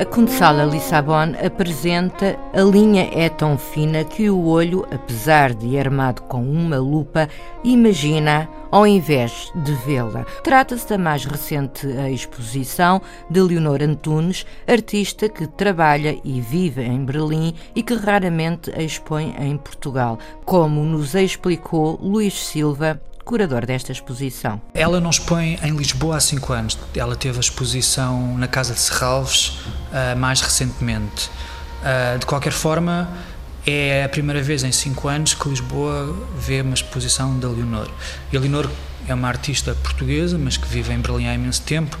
[0.00, 6.22] A Consala Lissabon apresenta a linha é tão fina que o olho, apesar de armado
[6.22, 7.28] com uma lupa,
[7.62, 10.24] imagina ao invés de vê-la.
[10.42, 17.52] Trata-se da mais recente exposição de Leonor Antunes, artista que trabalha e vive em Berlim
[17.76, 22.98] e que raramente expõe em Portugal, como nos explicou Luís Silva,
[23.30, 24.60] curador desta exposição.
[24.74, 26.76] Ela não expõe em Lisboa há cinco anos.
[26.96, 29.50] Ela teve a exposição na Casa de Serralves
[29.92, 31.30] uh, mais recentemente.
[31.80, 33.08] Uh, de qualquer forma,
[33.64, 37.88] é a primeira vez em cinco anos que Lisboa vê uma exposição da Leonor.
[38.32, 38.68] E a Leonor
[39.06, 41.96] é uma artista portuguesa, mas que vive em Berlim há imenso tempo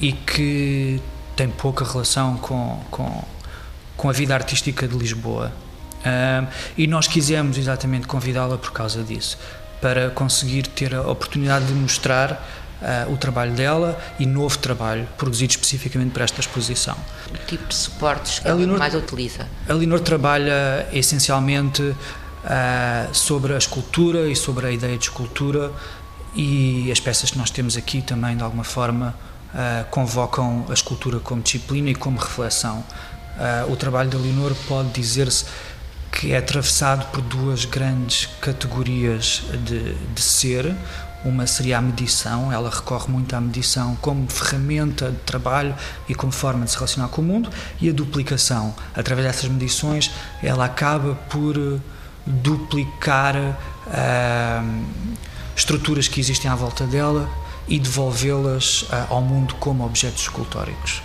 [0.00, 1.00] e que
[1.36, 3.24] tem pouca relação com, com,
[3.96, 5.52] com a vida artística de Lisboa.
[6.00, 9.38] Uh, e nós quisemos exatamente convidá-la por causa disso
[9.82, 12.48] para conseguir ter a oportunidade de mostrar
[12.80, 16.96] uh, o trabalho dela e novo trabalho produzido especificamente para esta exposição.
[17.32, 19.48] Que tipo de suportes que a ela mais utiliza?
[19.68, 21.96] A Linor trabalha essencialmente uh,
[23.12, 25.72] sobre a escultura e sobre a ideia de escultura
[26.32, 29.14] e as peças que nós temos aqui também de alguma forma
[29.52, 32.84] uh, convocam a escultura como disciplina e como reflexão.
[33.68, 35.46] o trabalho da Leonor pode dizer-se
[36.12, 40.76] que é atravessado por duas grandes categorias de, de ser.
[41.24, 45.74] Uma seria a medição, ela recorre muito à medição como ferramenta de trabalho
[46.08, 47.48] e como forma de se relacionar com o mundo,
[47.80, 48.74] e a duplicação.
[48.94, 50.10] Através dessas medições,
[50.42, 51.80] ela acaba por
[52.26, 54.84] duplicar uh,
[55.56, 57.30] estruturas que existem à volta dela
[57.68, 61.02] e devolvê-las uh, ao mundo como objetos escultóricos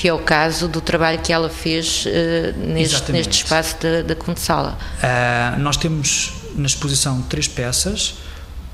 [0.00, 4.14] que é o caso do trabalho que ela fez uh, neste, neste, espaço da, da.
[4.14, 8.14] Uh, nós temos na exposição três peças,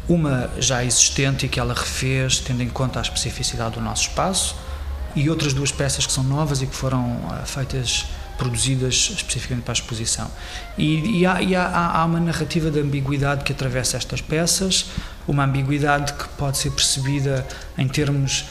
[0.09, 4.55] uma já existente e que ela refez tendo em conta a especificidade do nosso espaço,
[5.17, 8.07] e outras duas peças que são novas e que foram uh, feitas
[8.39, 10.31] produzidas especificamente para a exposição.
[10.79, 14.87] E, e, há, e há, há, uma narrativa de ambiguidade que atravessa estas peças,
[15.27, 17.45] uma ambiguidade que pode ser percebida
[17.77, 18.45] em termos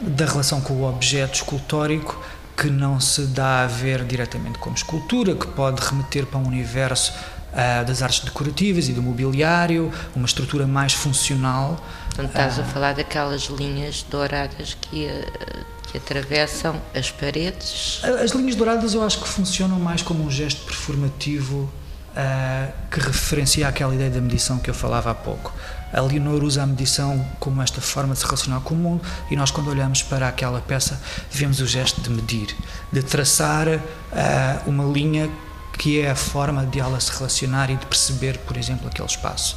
[0.00, 2.20] da relação com o objeto escultórico
[2.56, 7.12] que não se dá a ver diretamente como escultura, que pode remeter para um universo
[7.12, 11.78] uh, das artes decorativas e do mobiliário, uma estrutura mais funcional.
[12.12, 18.00] Então estás uh, a falar daquelas linhas douradas que, uh, que atravessam as paredes?
[18.02, 21.70] As linhas douradas eu acho que funcionam mais como um gesto performativo
[22.16, 25.52] uh, que referencia aquela ideia da medição que eu falava há pouco.
[25.92, 29.36] A Leonor usa a medição como esta forma de se relacionar com o mundo e
[29.36, 31.00] nós, quando olhamos para aquela peça,
[31.30, 32.56] vemos o gesto de medir,
[32.90, 33.80] de traçar uh,
[34.66, 35.30] uma linha
[35.78, 39.56] que é a forma de ela se relacionar e de perceber, por exemplo, aquele espaço.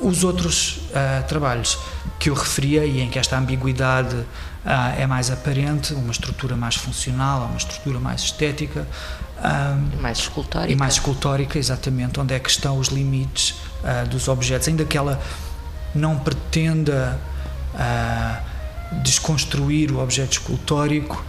[0.00, 1.78] Os outros uh, trabalhos
[2.18, 4.26] que eu referia e em que esta ambiguidade uh,
[4.96, 8.86] é mais aparente, uma estrutura mais funcional, uma estrutura mais estética,
[9.38, 10.72] um, mais escultórica.
[10.72, 14.96] E mais escultórica, exatamente, onde é que estão os limites uh, dos objetos, ainda que
[14.96, 15.20] ela
[15.94, 17.18] não pretenda
[19.02, 21.24] desconstruir o objeto escultórico,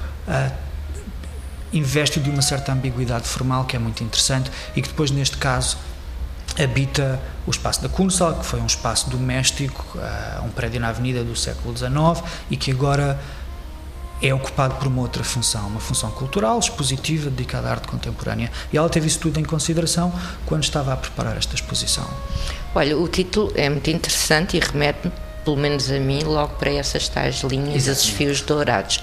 [1.71, 5.77] investe de uma certa ambiguidade formal que é muito interessante e que depois, neste caso,
[6.61, 11.23] habita o espaço da Kunsal, que foi um espaço doméstico, uh, um prédio na avenida
[11.23, 13.19] do século XIX e que agora
[14.21, 18.51] é ocupado por uma outra função, uma função cultural, expositiva, dedicada à arte contemporânea.
[18.71, 20.13] E ela teve isso tudo em consideração
[20.45, 22.05] quando estava a preparar esta exposição.
[22.75, 25.09] Olha, o título é muito interessante e remete
[25.43, 27.89] pelo menos a mim, logo para essas tais linhas, Exatamente.
[27.89, 29.01] esses fios dourados.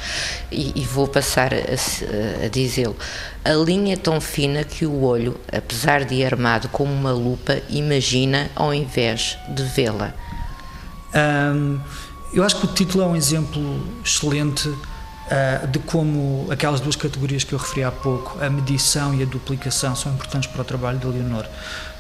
[0.51, 2.97] E, e vou passar a, a dizê-lo.
[3.45, 8.51] A linha é tão fina que o olho, apesar de armado como uma lupa, imagina
[8.55, 10.13] ao invés de vê-la.
[11.15, 11.79] Hum,
[12.33, 17.45] eu acho que o título é um exemplo excelente uh, de como aquelas duas categorias
[17.45, 20.99] que eu referi há pouco, a medição e a duplicação, são importantes para o trabalho
[20.99, 21.47] de Leonor.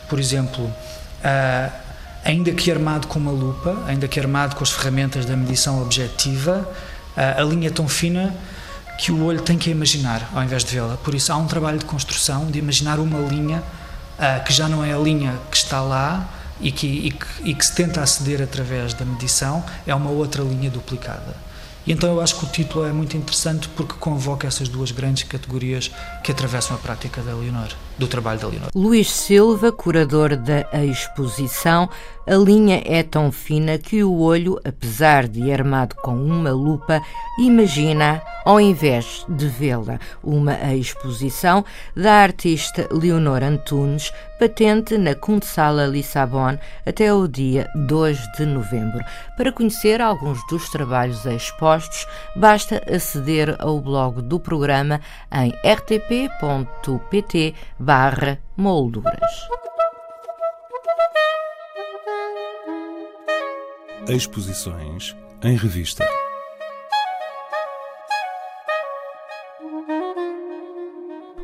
[0.08, 1.85] Por exemplo, uh,
[2.26, 6.68] ainda que armado com uma lupa, ainda que armado com as ferramentas da medição objetiva,
[7.16, 8.34] uh, a linha é tão fina
[8.98, 10.96] que o olho tem que imaginar ao invés de vê-la.
[10.96, 13.62] Por isso há um trabalho de construção, de imaginar uma linha
[14.46, 16.26] que já não é a linha que está lá,
[16.60, 20.42] e que, e que, e que, se tenta aceder através da medição é uma outra
[20.42, 21.36] linha duplicada.
[21.86, 25.22] E então eu acho que o título é muito interessante porque convoca essas duas grandes
[25.24, 25.90] categorias
[26.24, 28.70] que atravessam a prática da Leonor, do trabalho da Leonor.
[28.74, 31.88] Luís Silva, curador da exposição,
[32.26, 37.00] a linha é tão fina que o olho, apesar de armado com uma lupa,
[37.38, 40.00] imagina ao invés de vê-la.
[40.24, 41.64] Uma exposição
[41.94, 49.04] da artista Leonor Antunes, patente na Kunsthalle Lissabon até o dia 2 de novembro.
[49.36, 55.00] Para conhecer alguns dos trabalhos expostos, basta aceder ao blog do programa
[55.32, 55.52] em
[57.86, 59.48] rtp.pt/molduras.
[64.08, 66.04] Exposições em revista.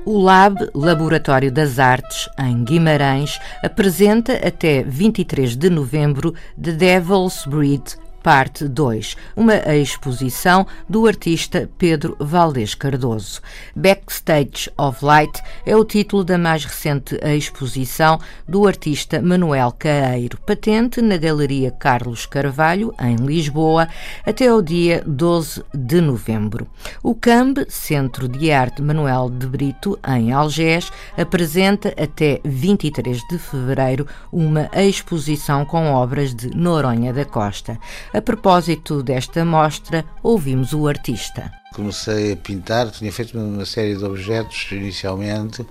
[0.04, 7.96] O Lab Laboratório das Artes, em Guimarães, apresenta até 23 de novembro The Devil's Breed
[8.22, 13.40] Parte 2, uma exposição do artista Pedro Valdez Cardoso.
[13.74, 21.02] Backstage of Light é o título da mais recente exposição do artista Manuel Caeiro, patente
[21.02, 23.88] na Galeria Carlos Carvalho, em Lisboa,
[24.24, 26.68] até o dia 12 de novembro.
[27.02, 34.06] O CAMB, Centro de Arte Manuel de Brito, em Algés, apresenta até 23 de fevereiro
[34.30, 37.78] uma exposição com obras de Noronha da Costa.
[38.14, 41.50] A propósito desta mostra, ouvimos o artista.
[41.74, 45.64] Comecei a pintar, tinha feito uma série de objetos inicialmente.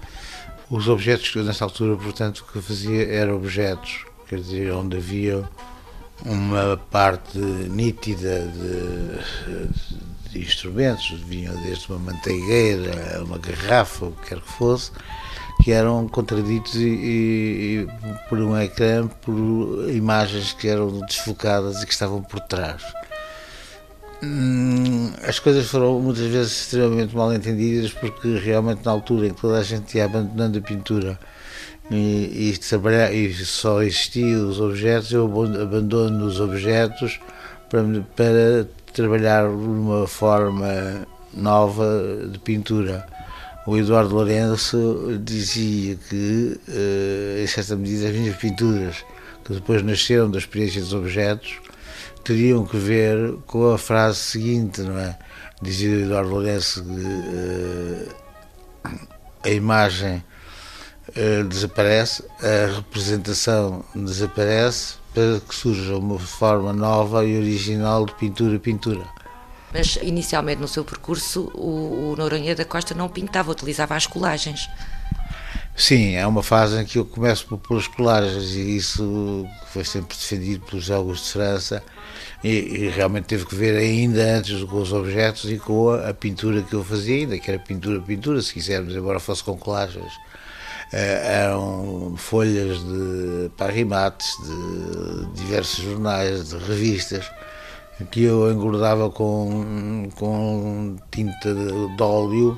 [0.67, 5.47] Os objetos que eu, nessa altura, portanto, que fazia eram objetos, quer dizer, onde havia
[6.25, 14.41] uma parte nítida de, de instrumentos, vinham desde uma manteigueira, uma garrafa, o que quer
[14.41, 14.91] que fosse,
[15.63, 17.87] que eram contraditos e, e,
[18.27, 22.81] por um ecrã por imagens que eram desfocadas e que estavam por trás.
[24.23, 29.41] Hum, as coisas foram muitas vezes extremamente mal entendidas porque realmente na altura em que
[29.41, 31.19] toda a gente ia abandonando a pintura
[31.89, 37.19] e, e, e só existiam os objetos, eu abandono os objetos
[37.69, 37.83] para,
[38.15, 43.05] para trabalhar numa forma nova de pintura
[43.65, 49.05] o Eduardo Lourenço dizia que, uh, em certa medida, as minhas pinturas,
[49.45, 51.59] que depois nasceram da experiência dos objetos,
[52.23, 55.17] teriam que ver com a frase seguinte, não é?
[55.61, 58.15] Dizia o Eduardo Lourenço que uh,
[59.43, 60.23] a imagem
[61.09, 69.20] uh, desaparece, a representação desaparece, para que surja uma forma nova e original de pintura-pintura.
[69.73, 74.69] Mas inicialmente no seu percurso o, o Noronha da Costa não pintava, utilizava as colagens.
[75.75, 80.65] Sim, é uma fase em que eu começo as colagens e isso foi sempre defendido
[80.65, 81.81] pelos Jogos de França
[82.43, 86.13] e, e, realmente teve que ver ainda antes com os objetos e com a, a,
[86.13, 90.11] pintura que eu fazia, ainda que era pintura-pintura, se quisermos, embora fosse com colagens.
[90.91, 97.31] Uh, eram folhas de parimates, de diversos jornais, de revistas,
[98.05, 102.57] que eu engordava com, com tinta de óleo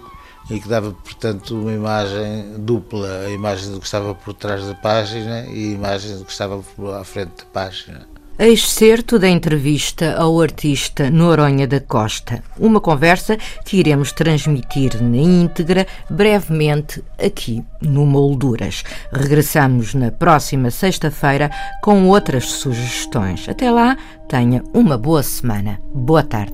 [0.49, 4.75] e que dava, portanto, uma imagem dupla, a imagem do que estava por trás da
[4.75, 6.61] página e a imagem do que estava
[6.99, 8.12] à frente da página.
[8.39, 15.85] Excerto da entrevista ao artista Noronha da Costa, uma conversa que iremos transmitir na íntegra
[16.09, 18.83] brevemente aqui no Molduras.
[19.11, 21.51] Regressamos na próxima sexta-feira
[21.83, 23.47] com outras sugestões.
[23.47, 23.95] Até lá,
[24.27, 25.79] tenha uma boa semana.
[25.93, 26.53] Boa tarde.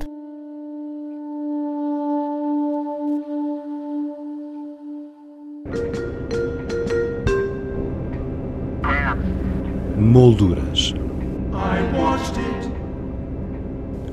[9.98, 10.94] Molduras